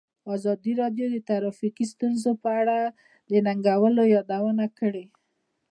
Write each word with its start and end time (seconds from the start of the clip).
ازادي 0.35 0.73
راډیو 0.81 1.05
د 1.11 1.17
ټرافیکي 1.29 1.85
ستونزې 1.93 2.33
په 2.43 2.49
اړه 2.61 2.79
د 3.29 3.31
ننګونو 3.45 4.01
یادونه 4.15 4.65
کړې. 4.79 5.05